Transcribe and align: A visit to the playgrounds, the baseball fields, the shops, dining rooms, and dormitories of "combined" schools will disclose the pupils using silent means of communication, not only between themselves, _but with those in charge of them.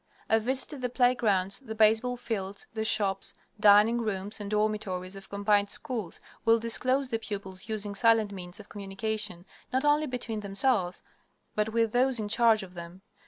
A 0.29 0.39
visit 0.39 0.67
to 0.69 0.77
the 0.79 0.89
playgrounds, 0.89 1.59
the 1.59 1.75
baseball 1.75 2.17
fields, 2.17 2.65
the 2.73 2.83
shops, 2.83 3.35
dining 3.59 3.99
rooms, 4.01 4.41
and 4.41 4.49
dormitories 4.49 5.15
of 5.15 5.29
"combined" 5.29 5.69
schools 5.69 6.19
will 6.43 6.57
disclose 6.57 7.09
the 7.09 7.19
pupils 7.19 7.69
using 7.69 7.93
silent 7.93 8.31
means 8.31 8.59
of 8.59 8.67
communication, 8.67 9.45
not 9.71 9.85
only 9.85 10.07
between 10.07 10.39
themselves, 10.39 11.03
_but 11.55 11.69
with 11.69 11.91
those 11.91 12.19
in 12.19 12.27
charge 12.29 12.63
of 12.63 12.73
them. 12.73 13.03